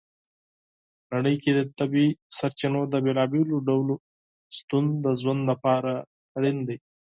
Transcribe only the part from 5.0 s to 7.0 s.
د ژوند لپاره مهم دی.